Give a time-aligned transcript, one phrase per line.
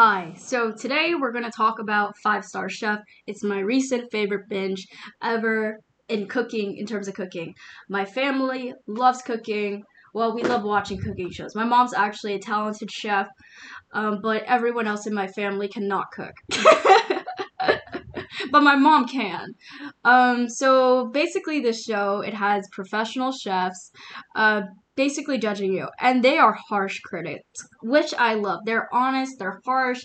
[0.00, 3.00] Hi, so today we're going to talk about Five Star Chef.
[3.26, 4.86] It's my recent favorite binge
[5.20, 7.52] ever in cooking, in terms of cooking.
[7.88, 9.82] My family loves cooking.
[10.14, 11.56] Well, we love watching cooking shows.
[11.56, 13.26] My mom's actually a talented chef,
[13.92, 16.34] um, but everyone else in my family cannot cook.
[18.52, 19.54] but my mom can.
[20.04, 23.90] Um, so basically, this show it has professional chefs,
[24.36, 24.62] uh,
[24.96, 28.60] basically judging you, and they are harsh critics, which I love.
[28.64, 30.02] They're honest, they're harsh,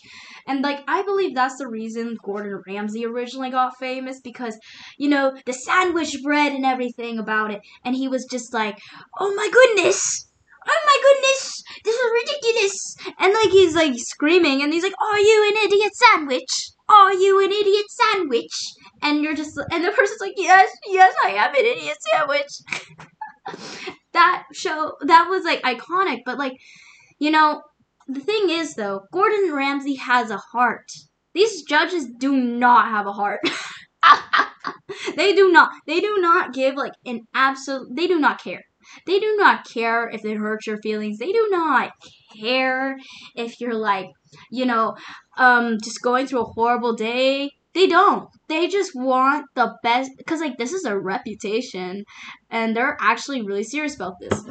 [0.47, 4.57] and like I believe that's the reason Gordon Ramsay originally got famous because
[4.97, 8.79] you know the sandwich bread and everything about it, and he was just like,
[9.19, 10.29] oh my goodness.
[10.67, 12.95] Oh my goodness, this is ridiculous.
[13.19, 16.71] And like he's like screaming and he's like, Are you an idiot sandwich?
[16.89, 18.53] Are you an idiot sandwich?
[19.01, 22.47] And you're just and the person's like, Yes, yes, I am an idiot sandwich.
[24.13, 26.53] that show that was like iconic, but like,
[27.19, 27.61] you know,
[28.07, 30.87] the thing is though, Gordon Ramsay has a heart.
[31.33, 33.39] These judges do not have a heart.
[35.15, 35.71] they do not.
[35.87, 37.95] They do not give like an absolute.
[37.95, 38.63] They do not care.
[39.05, 41.17] They do not care if it hurts your feelings.
[41.17, 41.91] They do not
[42.39, 42.97] care
[43.35, 44.07] if you're like,
[44.51, 44.95] you know,
[45.37, 47.51] um, just going through a horrible day.
[47.73, 48.29] They don't.
[48.49, 52.03] They just want the best because like this is a reputation,
[52.51, 54.45] and they're actually really serious about this.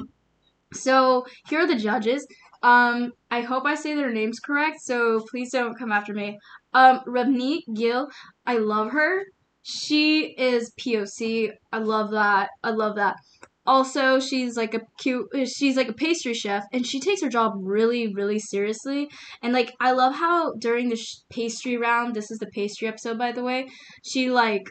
[0.72, 2.26] So here are the judges.
[2.62, 6.38] Um, I hope I say their names correct, so please don't come after me.
[6.74, 8.08] Um, Ravneet Gill,
[8.46, 9.24] I love her.
[9.62, 11.50] She is POC.
[11.72, 12.50] I love that.
[12.64, 13.16] I love that
[13.66, 17.28] also she's like a cute uh, she's like a pastry chef and she takes her
[17.28, 19.08] job really really seriously
[19.42, 23.18] and like i love how during the sh- pastry round this is the pastry episode
[23.18, 23.68] by the way
[24.04, 24.64] she like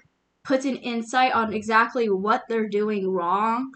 [0.44, 3.72] puts an insight on exactly what they're doing wrong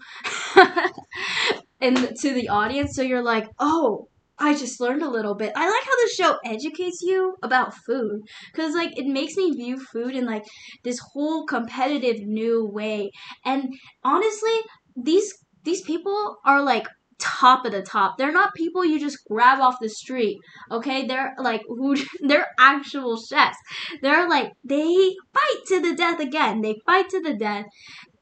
[1.80, 5.52] and to the audience so you're like oh I just learned a little bit.
[5.56, 8.20] I like how the show educates you about food
[8.54, 10.44] cuz like it makes me view food in like
[10.84, 13.12] this whole competitive new way.
[13.46, 14.60] And honestly,
[14.96, 15.32] these
[15.64, 16.86] these people are like
[17.18, 18.18] top of the top.
[18.18, 20.38] They're not people you just grab off the street.
[20.70, 21.06] Okay?
[21.06, 23.58] They're like who they're actual chefs.
[24.02, 26.60] They're like they fight to the death again.
[26.62, 27.66] They fight to the death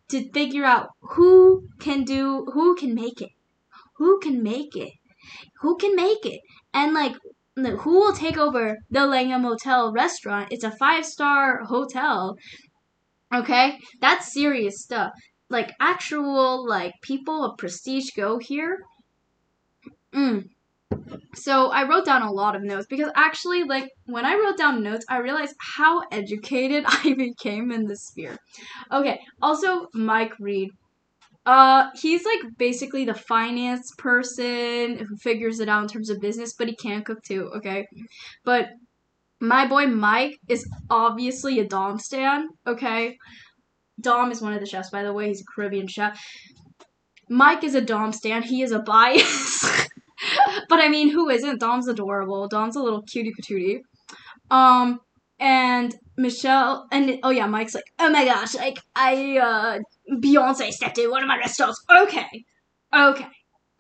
[0.09, 3.31] to figure out who can do who can make it.
[3.97, 4.93] Who can make it?
[5.61, 6.41] Who can make it?
[6.73, 7.15] And like
[7.57, 10.49] who will take over the Langham Hotel restaurant?
[10.51, 12.37] It's a five star hotel.
[13.33, 13.79] Okay?
[14.01, 15.13] That's serious stuff
[15.51, 18.79] like actual like people of prestige go here.
[20.15, 20.49] Mm.
[21.35, 24.83] So I wrote down a lot of notes because actually, like when I wrote down
[24.83, 28.37] notes, I realized how educated I became in this sphere.
[28.93, 30.71] Okay, also Mike Reid.
[31.47, 36.55] Uh, he's like basically the finance person who figures it out in terms of business,
[36.55, 37.51] but he can cook too.
[37.57, 37.87] Okay,
[38.45, 38.69] but
[39.41, 42.49] my boy Mike is obviously a Dom stan.
[42.67, 43.19] Okay,
[44.01, 45.29] Dom is one of the chefs, by the way.
[45.29, 46.21] He's a Caribbean chef.
[47.29, 48.45] Mike is a Dom stand.
[48.45, 49.89] He is a bias.
[50.69, 51.61] but I mean, who isn't?
[51.61, 52.49] Dom's adorable.
[52.49, 53.81] Dom's a little cutie patootie.
[54.51, 55.01] Um,
[55.41, 59.79] and Michelle, and oh yeah, Mike's like, oh my gosh, like I, uh,
[60.21, 61.83] Beyonce stepped in one of my restaurants.
[61.91, 62.45] Okay,
[62.95, 63.27] okay,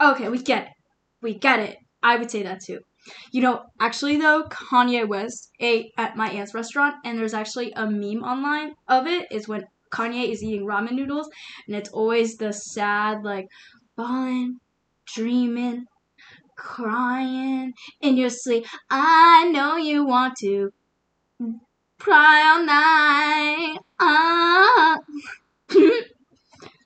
[0.02, 0.72] okay, we get it,
[1.22, 1.76] we get it.
[2.02, 2.80] I would say that too.
[3.32, 7.88] You know, actually though, Kanye West ate at my aunt's restaurant, and there's actually a
[7.88, 9.30] meme online of it.
[9.30, 9.64] Is when
[9.94, 11.28] Kanye is eating ramen noodles,
[11.66, 13.46] and it's always the sad, like,
[13.96, 14.58] falling,
[15.06, 15.86] dreaming,
[16.56, 18.66] crying in your sleep.
[18.90, 20.72] I know you want to
[22.00, 23.78] cry all night.
[24.00, 24.98] Ah.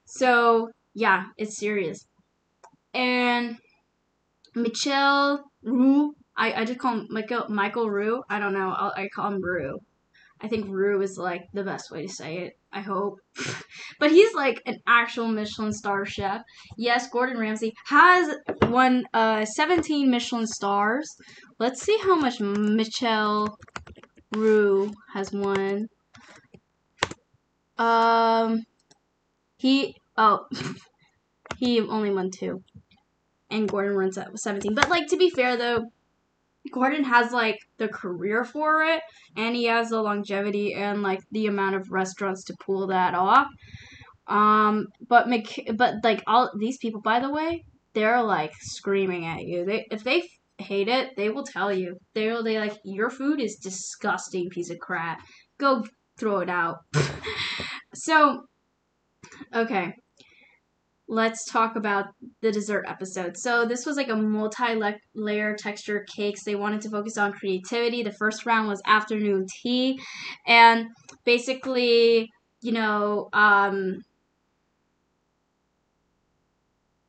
[0.04, 2.06] so, yeah, it's serious.
[2.92, 3.56] And
[4.54, 8.22] Michel Roux, I, I just call him Michael, Michael Roux.
[8.28, 8.74] I don't know.
[8.76, 9.78] I'll, I call him Roux.
[10.40, 12.57] I think Roux is like the best way to say it.
[12.72, 13.18] I hope.
[14.00, 16.42] but he's like an actual Michelin star chef.
[16.76, 21.08] Yes, Gordon Ramsay has won uh 17 Michelin stars.
[21.58, 23.56] Let's see how much Michel
[24.34, 25.88] Roux has won.
[27.78, 28.64] Um
[29.56, 30.46] he oh
[31.58, 32.62] he only won two.
[33.50, 34.74] And Gordon runs at 17.
[34.74, 35.86] But like to be fair though,
[36.72, 39.02] Gordon has like the career for it
[39.36, 43.48] and he has the longevity and like the amount of restaurants to pull that off.
[44.26, 49.44] Um but Mc but like all these people by the way, they're like screaming at
[49.44, 49.64] you.
[49.64, 50.28] They if they
[50.58, 51.96] hate it, they will tell you.
[52.14, 55.20] They'll they like your food is disgusting piece of crap.
[55.58, 55.84] Go
[56.18, 56.78] throw it out.
[57.94, 58.42] so
[59.54, 59.94] okay.
[61.10, 62.06] Let's talk about
[62.42, 63.36] the dessert episode.
[63.38, 66.44] So this was like a multi-layer texture cakes.
[66.44, 68.02] They wanted to focus on creativity.
[68.02, 69.98] The first round was afternoon tea,
[70.46, 70.88] and
[71.24, 72.28] basically,
[72.62, 74.02] you know, um,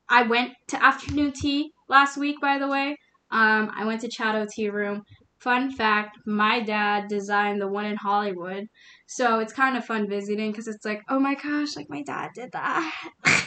[0.10, 2.42] I went to afternoon tea last week.
[2.42, 2.98] By the way,
[3.32, 5.04] um, I went to Chado Tea Room.
[5.40, 8.68] Fun fact: my dad designed the one in Hollywood,
[9.08, 12.32] so it's kind of fun visiting because it's like, oh my gosh, like my dad
[12.36, 12.94] did that.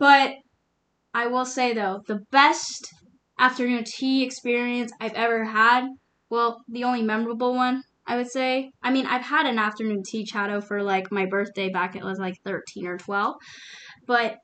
[0.00, 0.32] but
[1.14, 2.88] I will say though, the best
[3.38, 5.86] afternoon tea experience I've ever had.
[6.30, 8.72] Well, the only memorable one I would say.
[8.82, 11.94] I mean, I've had an afternoon tea Chado for like my birthday back.
[11.94, 13.36] It was like thirteen or twelve,
[14.06, 14.38] but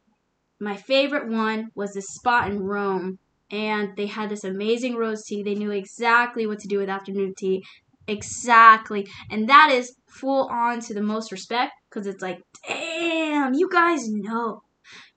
[0.60, 3.18] my favorite one was this spot in Rome
[3.50, 5.42] and they had this amazing rose tea.
[5.42, 7.62] They knew exactly what to do with afternoon tea.
[8.08, 9.06] Exactly.
[9.30, 14.08] And that is full on to the most respect because it's like, damn, you guys
[14.08, 14.60] know.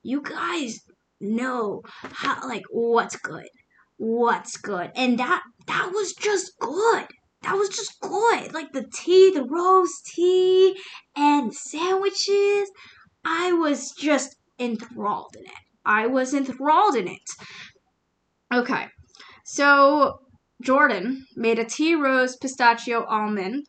[0.03, 0.79] You guys
[1.19, 3.49] know how like what's good.
[3.97, 4.91] What's good.
[4.95, 7.05] And that that was just good.
[7.43, 8.53] That was just good.
[8.53, 10.77] Like the tea, the rose tea,
[11.15, 12.71] and sandwiches.
[13.25, 15.51] I was just enthralled in it.
[15.85, 17.29] I was enthralled in it.
[18.53, 18.87] Okay.
[19.45, 20.19] So
[20.61, 23.65] Jordan made a tea rose pistachio almond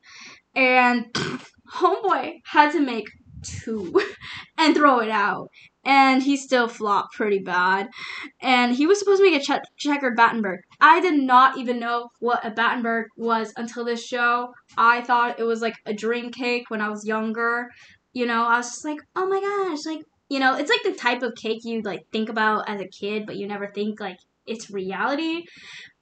[0.54, 1.06] and
[1.74, 3.06] homeboy had to make
[3.42, 4.00] two
[4.58, 5.48] and throw it out
[5.84, 7.88] and he still flopped pretty bad.
[8.40, 10.60] And he was supposed to make a che- checkered battenberg.
[10.80, 14.52] I did not even know what a battenberg was until this show.
[14.76, 17.68] I thought it was like a dream cake when i was younger.
[18.12, 20.98] You know i was just like oh my gosh like you know it's like the
[20.98, 24.18] type of cake you like think about as a kid but you never think like
[24.46, 25.44] it's reality.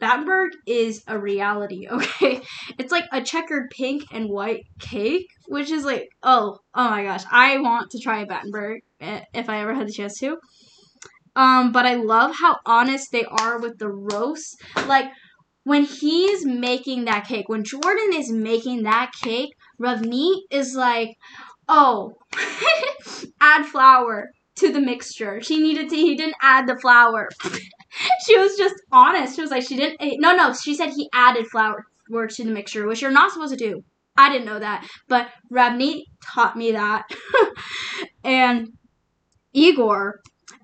[0.00, 2.40] Battenberg is a reality, okay?
[2.78, 7.24] It's like a checkered pink and white cake, which is like, oh, oh my gosh,
[7.30, 10.38] I want to try a Battenberg if I ever had the chance to.
[11.36, 14.60] Um, but I love how honest they are with the roast.
[14.86, 15.06] Like,
[15.64, 19.50] when he's making that cake, when Jordan is making that cake,
[19.80, 21.16] Ravneet is like,
[21.68, 22.14] oh,
[23.40, 25.40] add flour to the mixture.
[25.40, 27.28] She needed to, he didn't add the flour.
[28.26, 29.36] she was just honest.
[29.36, 30.00] She was like, she didn't.
[30.00, 30.52] Eh, no, no.
[30.54, 33.82] She said he added flour to the mixture, which you're not supposed to do.
[34.16, 37.04] I didn't know that, but Ravneet taught me that.
[38.24, 38.70] and
[39.58, 40.20] Igor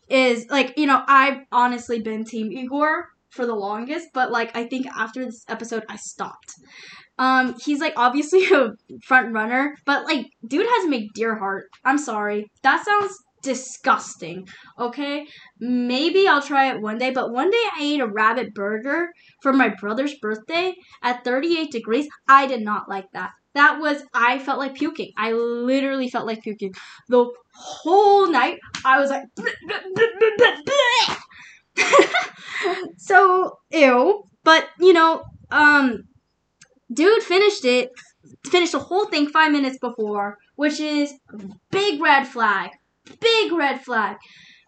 [0.08, 4.66] is like, you know, I've honestly been Team Igor for the longest, but like I
[4.66, 6.54] think after this episode I stopped.
[7.18, 8.70] Um, he's like obviously a
[9.02, 11.66] front runner, but like dude has to make deer heart.
[11.84, 12.50] I'm sorry.
[12.62, 14.48] That sounds disgusting.
[14.78, 15.26] Okay?
[15.60, 19.08] Maybe I'll try it one day, but one day I ate a rabbit burger
[19.42, 22.08] for my brother's birthday at 38 degrees.
[22.26, 23.30] I did not like that.
[23.54, 25.12] That was, I felt like puking.
[25.16, 26.74] I literally felt like puking.
[27.08, 29.24] The whole night, I was like,
[32.96, 34.24] so, ew.
[34.42, 36.04] But, you know, um,
[36.92, 37.90] dude finished it,
[38.46, 41.14] finished the whole thing five minutes before, which is
[41.70, 42.70] big red flag
[43.20, 44.16] big red flag.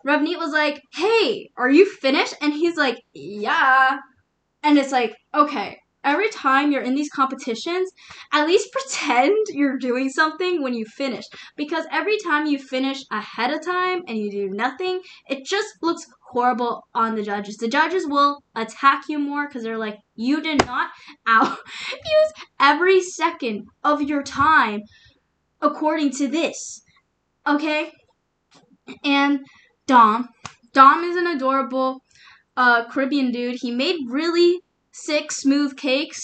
[0.07, 2.35] Ravneet was like, hey, are you finished?
[2.41, 3.99] And he's like, yeah.
[4.63, 7.91] And it's like, okay, every time you're in these competitions,
[8.33, 11.25] at least pretend you're doing something when you finish.
[11.57, 16.07] Because every time you finish ahead of time and you do nothing, it just looks
[16.31, 17.57] horrible on the judges.
[17.57, 20.91] The judges will attack you more because they're like, you did not
[21.27, 21.59] out
[21.91, 24.83] use every second of your time
[25.61, 26.83] according to this.
[27.47, 27.91] Okay?
[29.05, 29.47] and
[29.87, 30.29] Dom.
[30.73, 32.03] Dom is an adorable
[32.57, 33.59] uh, Caribbean dude.
[33.61, 34.61] He made really
[35.05, 36.21] sick, smooth cakes.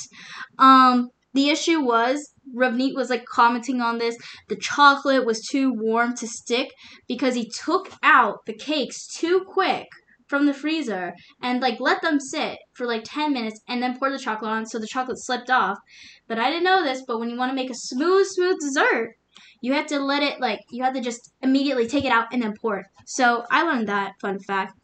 [0.58, 4.16] Um, the issue was Ravneet was like commenting on this.
[4.48, 6.72] The chocolate was too warm to stick
[7.08, 9.86] because he took out the cakes too quick
[10.28, 14.10] from the freezer and like let them sit for like 10 minutes and then pour
[14.10, 15.78] the chocolate on so the chocolate slipped off.
[16.26, 19.14] But I didn't know this, but when you want to make a smooth, smooth dessert,
[19.60, 22.42] you have to let it like you have to just immediately take it out and
[22.42, 22.86] then pour it.
[23.06, 24.74] So I learned that fun fact.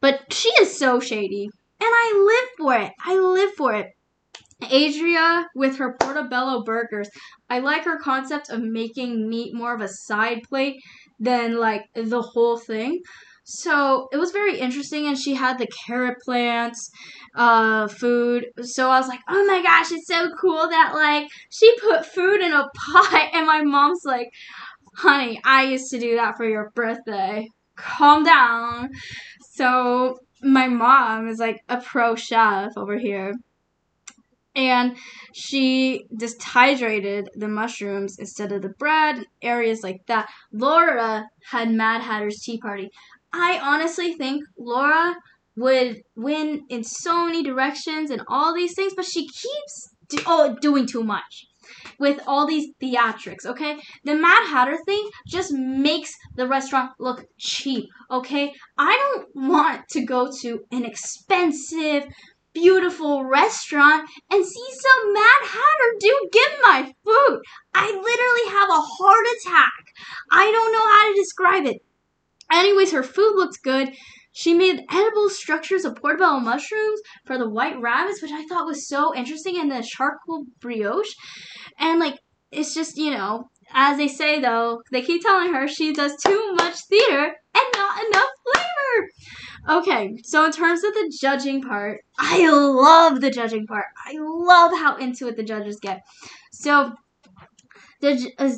[0.00, 1.50] But she is so shady.
[1.80, 2.92] And I live for it.
[3.04, 3.86] I live for it.
[4.62, 7.08] Adria with her portobello burgers.
[7.48, 10.76] I like her concept of making meat more of a side plate
[11.18, 13.00] than like the whole thing.
[13.44, 16.90] So it was very interesting, and she had the carrot plants,
[17.34, 18.46] uh, food.
[18.62, 22.40] So I was like, oh my gosh, it's so cool that like she put food
[22.40, 24.28] in a pot, and my mom's like,
[24.96, 27.48] honey, I used to do that for your birthday.
[27.76, 28.90] Calm down.
[29.52, 33.34] So my mom is like a pro chef over here.
[34.54, 34.96] and
[35.32, 40.28] she dehydrated the mushrooms instead of the bread, areas like that.
[40.52, 42.90] Laura had Mad Hatter's Tea Party.
[43.32, 45.14] I honestly think Laura
[45.56, 50.56] would win in so many directions and all these things, but she keeps do- oh,
[50.60, 51.46] doing too much
[52.00, 53.78] with all these theatrics, okay?
[54.04, 58.52] The Mad Hatter thing just makes the restaurant look cheap, okay?
[58.78, 62.04] I don't want to go to an expensive,
[62.54, 67.40] beautiful restaurant and see some Mad Hatter dude give my food.
[67.74, 69.72] I literally have a heart attack.
[70.32, 71.82] I don't know how to describe it.
[72.50, 73.92] Anyways, her food looked good.
[74.32, 78.88] She made edible structures of portobello mushrooms for the white rabbits, which I thought was
[78.88, 81.14] so interesting, and the charcoal brioche.
[81.80, 82.18] And like,
[82.52, 86.52] it's just, you know, as they say though, they keep telling her she does too
[86.54, 89.08] much theater and not enough flavor.
[89.68, 93.84] Okay, so in terms of the judging part, I love the judging part.
[94.06, 96.00] I love how into it the judges get.
[96.52, 96.92] So,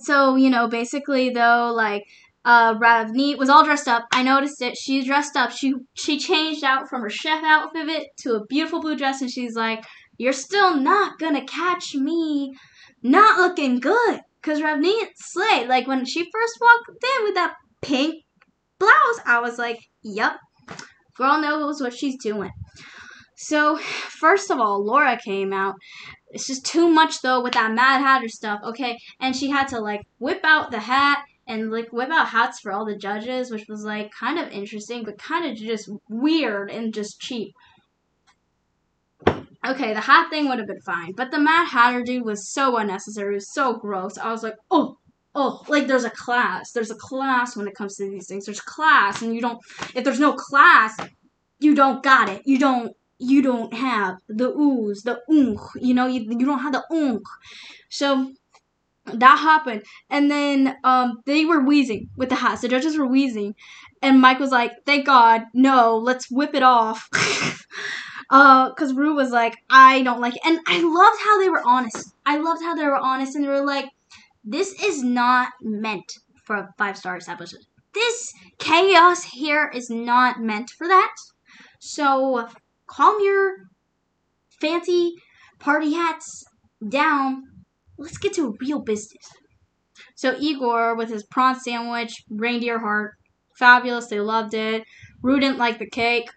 [0.04, 2.04] so you know basically though like
[2.44, 4.06] uh Ravneet was all dressed up.
[4.12, 4.76] I noticed it.
[4.76, 5.50] She dressed up.
[5.50, 9.54] She she changed out from her chef outfit to a beautiful blue dress, and she's
[9.54, 9.84] like,
[10.18, 12.54] "You're still not gonna catch me,
[13.02, 15.68] not looking good." Cause Ravneet slayed.
[15.68, 18.24] Like when she first walked in with that pink
[18.78, 20.32] blouse, I was like, "Yep,
[21.16, 22.50] Girl knows what she's doing.
[23.36, 25.74] So, first of all, Laura came out.
[26.30, 28.98] It's just too much though with that Mad Hatter stuff, okay?
[29.20, 32.72] And she had to like whip out the hat and like whip out hats for
[32.72, 36.94] all the judges, which was like kind of interesting, but kind of just weird and
[36.94, 37.52] just cheap.
[39.64, 42.76] Okay, the hat thing would have been fine, but the Mad Hatter dude was so
[42.78, 43.34] unnecessary.
[43.34, 44.18] It was so gross.
[44.18, 44.96] I was like, oh,
[45.36, 46.72] oh, like there's a class.
[46.72, 48.46] There's a class when it comes to these things.
[48.46, 49.60] There's class, and you don't.
[49.94, 50.96] If there's no class,
[51.60, 52.42] you don't got it.
[52.44, 52.96] You don't.
[53.18, 55.60] You don't have the ooze, the unk.
[55.76, 57.22] You know, you, you don't have the unk.
[57.88, 58.32] So
[59.06, 62.62] that happened, and then um they were wheezing with the hats.
[62.62, 63.54] The judges were wheezing,
[64.02, 67.08] and Mike was like, "Thank God, no, let's whip it off."
[68.32, 71.62] uh, because Roux was like, "I don't like it," and I loved how they were
[71.64, 72.14] honest.
[72.26, 73.90] I loved how they were honest, and they were like
[74.44, 77.66] this is not meant for a five star establishment.
[77.94, 81.14] This chaos here is not meant for that.
[81.78, 82.48] So
[82.86, 83.56] calm your
[84.60, 85.14] fancy
[85.58, 86.44] party hats
[86.88, 87.44] down.
[87.98, 89.30] Let's get to real business.
[90.14, 93.14] So Igor with his prawn sandwich, reindeer heart,
[93.58, 94.06] fabulous.
[94.06, 94.84] They loved it.
[95.22, 96.30] Roux didn't like the cake.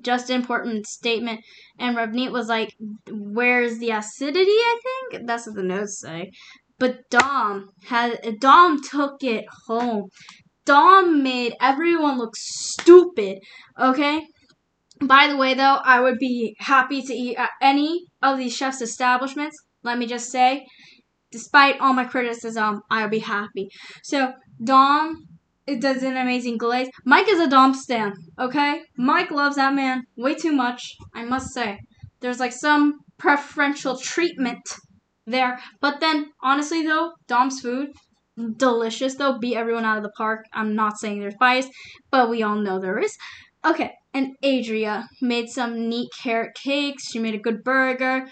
[0.00, 1.40] Just an important statement.
[1.78, 2.74] And Ravneet was like,
[3.10, 4.80] "Where's the acidity?" I
[5.10, 6.30] think that's what the notes say.
[6.78, 10.08] But Dom had Dom took it home.
[10.64, 13.38] Dom made everyone look stupid.
[13.78, 14.26] Okay.
[15.02, 18.80] By the way, though, I would be happy to eat at any of these chefs'
[18.80, 19.56] establishments.
[19.82, 20.66] Let me just say,
[21.32, 23.68] despite all my criticism, I would be happy.
[24.04, 25.26] So Dom
[25.66, 26.88] it does an amazing glaze.
[27.04, 28.82] Mike is a Dom stan, okay?
[28.96, 31.78] Mike loves that man way too much, I must say.
[32.20, 34.60] There's like some preferential treatment
[35.26, 35.58] there.
[35.80, 37.90] But then, honestly, though, Dom's food,
[38.56, 39.38] delicious, though.
[39.38, 40.44] Beat everyone out of the park.
[40.52, 41.68] I'm not saying there's bias,
[42.10, 43.16] but we all know there is.
[43.64, 47.10] Okay, and Adria made some neat carrot cakes.
[47.10, 48.26] She made a good burger.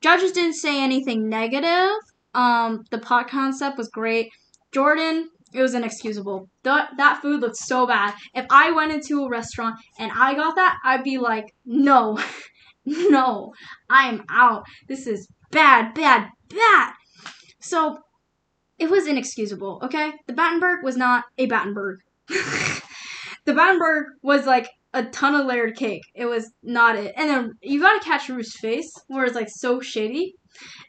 [0.00, 1.96] Judges didn't say anything negative.
[2.32, 4.30] Um, the pot concept was great.
[4.72, 6.48] Jordan, it was inexcusable.
[6.62, 8.14] That that food looked so bad.
[8.34, 12.18] If I went into a restaurant and I got that, I'd be like, no,
[12.84, 13.52] no,
[13.88, 14.64] I'm out.
[14.88, 16.92] This is bad, bad, bad.
[17.60, 17.98] So
[18.78, 20.12] it was inexcusable, okay?
[20.26, 21.98] The Battenberg was not a Battenberg.
[22.28, 26.02] the Battenberg was like a ton of layered cake.
[26.14, 27.12] It was not it.
[27.16, 30.34] And then you gotta catch Ruth's face where it's like so shady.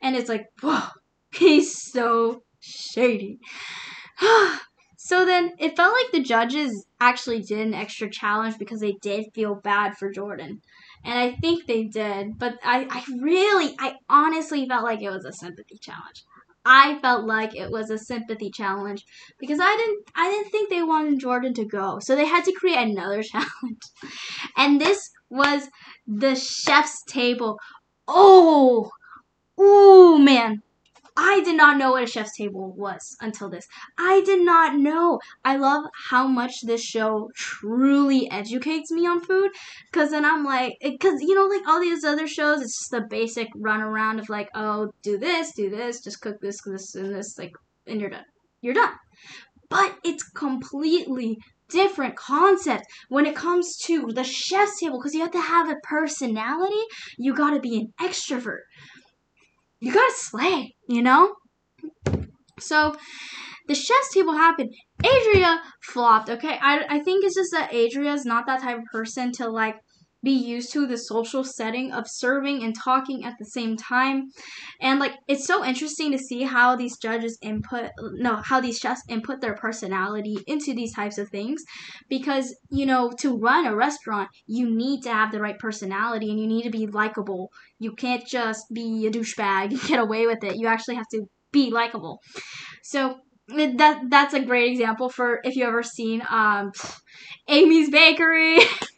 [0.01, 0.81] And it's like, whoa,
[1.33, 3.39] he's so shady.
[4.97, 9.25] so then it felt like the judges actually did an extra challenge because they did
[9.33, 10.61] feel bad for Jordan
[11.03, 12.37] and I think they did.
[12.37, 16.23] But I, I really, I honestly felt like it was a sympathy challenge.
[16.63, 19.03] I felt like it was a sympathy challenge
[19.39, 22.51] because I didn't, I didn't think they wanted Jordan to go, so they had to
[22.53, 23.81] create another challenge,
[24.55, 25.69] and this was
[26.05, 27.57] the chef's table.
[28.07, 28.91] Oh,
[29.57, 30.61] oh man,
[31.17, 33.67] I did not know what a chef's table was until this.
[33.97, 35.19] I did not know.
[35.43, 39.51] I love how much this show truly educates me on food
[39.91, 43.07] because then I'm like, because you know, like all these other shows, it's just the
[43.09, 47.13] basic run around of like, oh, do this, do this, just cook this, this, and
[47.13, 47.53] this, like,
[47.85, 48.25] and you're done.
[48.61, 48.93] You're done.
[49.69, 51.37] But it's completely
[51.69, 55.75] different concept when it comes to the chef's table because you have to have a
[55.83, 56.81] personality.
[57.17, 58.59] You got to be an extrovert
[59.81, 61.35] you gotta slay, you know?
[62.59, 62.95] So
[63.67, 64.73] the chef's table happened.
[65.03, 66.57] Adria flopped, okay?
[66.61, 69.75] I, I think it's just that Adria is not that type of person to like
[70.23, 74.29] be used to the social setting of serving and talking at the same time.
[74.79, 79.01] And like it's so interesting to see how these judges input no, how these chefs
[79.09, 81.63] input their personality into these types of things
[82.09, 86.39] because you know, to run a restaurant, you need to have the right personality and
[86.39, 87.49] you need to be likable.
[87.79, 90.55] You can't just be a douchebag and get away with it.
[90.57, 92.19] You actually have to be likable.
[92.83, 96.71] So that that's a great example for if you ever seen um
[97.47, 98.59] Amy's Bakery.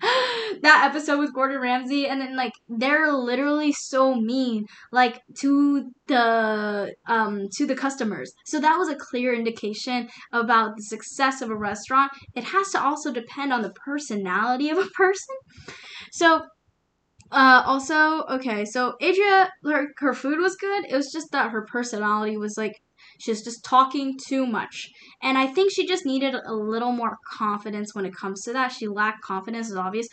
[0.62, 6.94] that episode with Gordon Ramsay, and then like they're literally so mean, like to the
[7.06, 8.32] um to the customers.
[8.46, 12.12] So that was a clear indication about the success of a restaurant.
[12.34, 15.36] It has to also depend on the personality of a person.
[16.12, 16.42] So
[17.32, 20.86] uh, also, okay, so Adria, her, her food was good.
[20.88, 22.82] It was just that her personality was like
[23.20, 24.88] she was just talking too much.
[25.22, 28.72] And I think she just needed a little more confidence when it comes to that.
[28.72, 30.08] She lacked confidence, is obvious.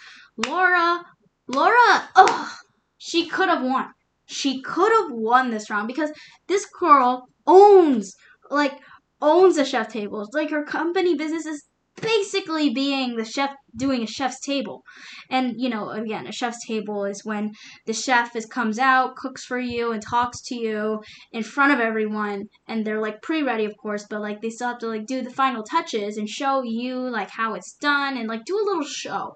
[0.45, 1.03] Laura,
[1.47, 2.49] Laura, ugh,
[2.97, 3.87] she could have won.
[4.25, 6.11] She could have won this round because
[6.47, 8.13] this girl owns,
[8.51, 8.73] like,
[9.21, 10.29] owns the chef tables.
[10.33, 11.63] Like, her company business is
[12.01, 14.83] basically being the chef doing a chef's table.
[15.29, 17.51] And you know, again, a chef's table is when
[17.85, 21.01] the chef is comes out, cooks for you and talks to you
[21.31, 24.79] in front of everyone and they're like pre-ready of course, but like they still have
[24.79, 28.45] to like do the final touches and show you like how it's done and like
[28.45, 29.33] do a little show.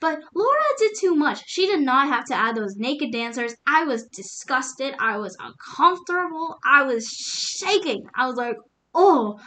[0.00, 1.42] But Laura did too much.
[1.46, 3.54] She did not have to add those naked dancers.
[3.66, 4.94] I was disgusted.
[4.98, 6.56] I was uncomfortable.
[6.66, 8.04] I was shaking.
[8.16, 8.56] I was like,
[8.94, 9.38] "Oh,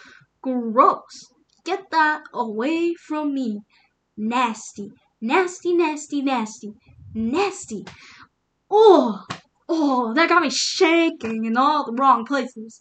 [0.42, 1.37] gross."
[1.68, 3.60] Get that away from me.
[4.16, 6.72] Nasty, nasty, nasty, nasty,
[7.14, 7.84] nasty.
[8.72, 9.26] Oh,
[9.68, 12.80] oh, that got me shaking in all the wrong places.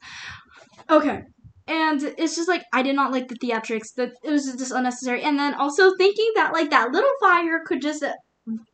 [0.89, 1.23] Okay.
[1.67, 3.93] And it's just like I did not like the theatrics.
[3.97, 5.21] That it was just unnecessary.
[5.21, 8.05] And then also thinking that like that little fire could just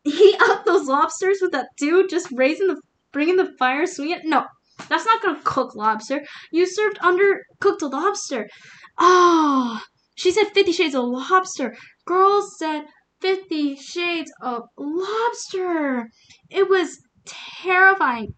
[0.04, 2.78] heat up those lobsters with that dude just raising the
[3.14, 4.20] bringing the fire swinging.
[4.24, 4.44] No,
[4.90, 6.22] that's not gonna cook lobster.
[6.52, 8.50] You served undercooked lobster.
[8.98, 9.80] Oh,
[10.14, 11.76] she said Fifty Shades of Lobster.
[12.06, 12.84] Girls said
[13.20, 16.08] Fifty Shades of Lobster.
[16.50, 18.34] It was terrifying.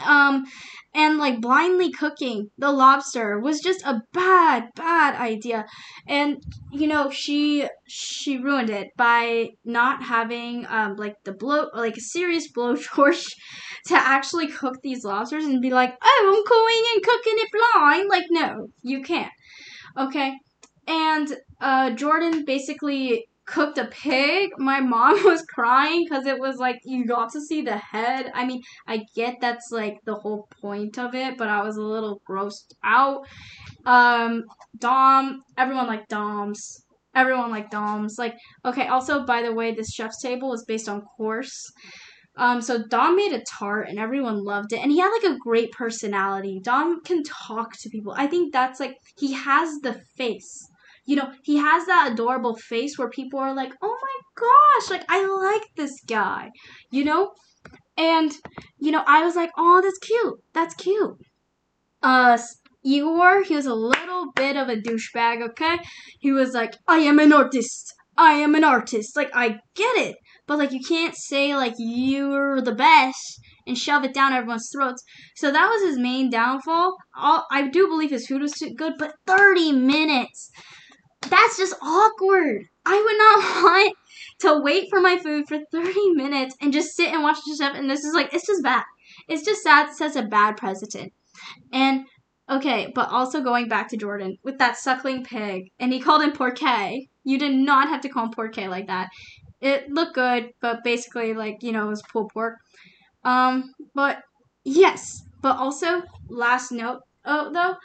[0.00, 0.44] Um,
[0.96, 5.66] and like blindly cooking the lobster was just a bad, bad idea.
[6.08, 6.42] And
[6.72, 12.00] you know, she she ruined it by not having um like the blow like a
[12.00, 13.26] serious blowtorch
[13.86, 18.08] to actually cook these lobsters and be like, oh, I'm going and cooking it blind.
[18.08, 19.32] Like, no, you can't.
[19.98, 20.34] Okay.
[20.86, 24.50] And uh, Jordan basically cooked a pig.
[24.58, 28.30] My mom was crying because it was like you got to see the head.
[28.34, 31.82] I mean, I get that's like the whole point of it, but I was a
[31.82, 33.26] little grossed out.
[33.84, 34.44] Um,
[34.78, 36.82] Dom, everyone liked Doms.
[37.14, 38.16] Everyone liked Doms.
[38.18, 41.72] Like, okay, also, by the way, this chef's table is based on course.
[42.36, 44.80] Um, so Dom made a tart and everyone loved it.
[44.80, 46.60] And he had like a great personality.
[46.62, 48.12] Dom can talk to people.
[48.14, 50.68] I think that's like, he has the face
[51.06, 54.42] you know, he has that adorable face where people are like, oh my
[54.80, 56.50] gosh, like, I like this guy,
[56.90, 57.30] you know?
[57.96, 58.32] And,
[58.78, 60.34] you know, I was like, oh, that's cute.
[60.52, 61.16] That's cute.
[62.02, 62.38] Uh,
[62.84, 65.78] Igor, he was a little bit of a douchebag, okay?
[66.20, 67.94] He was like, I am an artist.
[68.18, 69.16] I am an artist.
[69.16, 70.16] Like, I get it.
[70.46, 75.02] But, like, you can't say, like, you're the best and shove it down everyone's throats.
[75.36, 76.96] So that was his main downfall.
[77.16, 80.50] All, I do believe his food was good, but 30 minutes.
[81.28, 82.62] That's just awkward.
[82.84, 83.96] I would not want
[84.40, 87.74] to wait for my food for 30 minutes and just sit and watch the chef.
[87.74, 88.84] And this is like, it's just bad.
[89.28, 91.12] It's just sad, It sets a bad precedent.
[91.72, 92.06] And
[92.48, 96.32] okay, but also going back to Jordan with that suckling pig, and he called him
[96.32, 97.08] Porquet.
[97.24, 99.08] You did not have to call him Porquet like that.
[99.60, 102.58] It looked good, but basically, like, you know, it was pulled pork.
[103.24, 104.22] Um, but
[104.64, 107.76] yes, but also, last note, oh, though,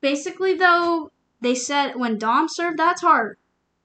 [0.00, 1.10] basically, though,
[1.42, 3.38] they said when Dom served that tart,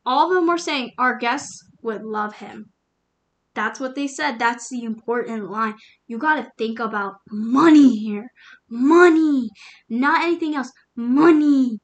[0.05, 2.71] all of them were saying our guests would love him.
[3.53, 4.37] That's what they said.
[4.37, 5.75] That's the important line.
[6.05, 8.29] You got to think about money here.
[8.69, 9.49] Money.
[9.89, 10.71] Not anything else.
[10.95, 11.79] Money.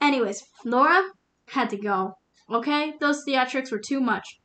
[0.00, 1.02] Anyways, Laura
[1.46, 2.18] had to go.
[2.50, 2.94] Okay?
[3.00, 4.40] Those theatrics were too much.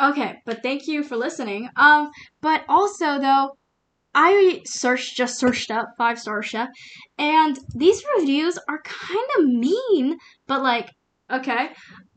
[0.00, 1.68] Okay, but thank you for listening.
[1.74, 3.58] Um, but also though,
[4.14, 6.68] I searched just searched up five star chef,
[7.18, 10.90] and these reviews are kind of mean, but like
[11.30, 11.70] okay.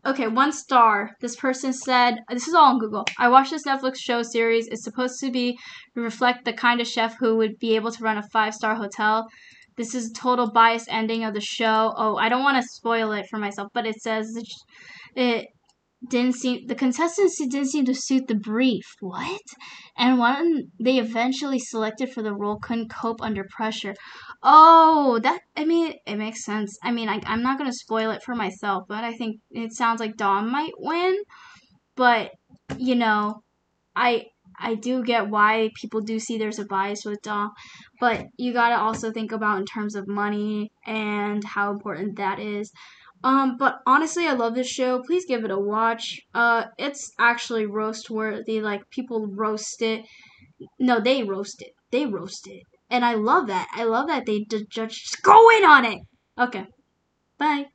[0.05, 1.11] okay, one star.
[1.19, 3.05] This person said, this is all on Google.
[3.19, 4.67] I watched this Netflix show series.
[4.67, 5.57] It's supposed to be
[5.95, 9.27] reflect the kind of chef who would be able to run a five star hotel.
[9.77, 11.93] This is total bias ending of the show.
[11.97, 14.35] Oh, I don't want to spoil it for myself, but it says
[15.15, 15.47] it
[16.09, 18.95] didn't seem the contestants didn't seem to suit the brief.
[18.99, 19.41] What?
[19.97, 23.95] And one they eventually selected for the role couldn't cope under pressure.
[24.41, 26.77] Oh, that I mean it makes sense.
[26.83, 29.99] I mean I, I'm not gonna spoil it for myself, but I think it sounds
[29.99, 31.17] like Dom might win.
[31.95, 32.31] But
[32.77, 33.43] you know,
[33.95, 34.25] I
[34.59, 37.51] I do get why people do see there's a bias with Dom,
[37.99, 42.71] but you gotta also think about in terms of money and how important that is.
[43.23, 45.01] Um, but honestly, I love this show.
[45.03, 46.19] Please give it a watch.
[46.33, 48.61] Uh, it's actually roast worthy.
[48.61, 50.05] Like people roast it.
[50.79, 51.73] No, they roast it.
[51.91, 53.67] They roast it, and I love that.
[53.75, 55.99] I love that they judge go in on it.
[56.39, 56.65] Okay,
[57.37, 57.65] bye.